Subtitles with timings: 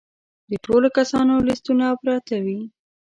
[0.49, 2.59] د ټولو کسانو لیستونه پراته وي.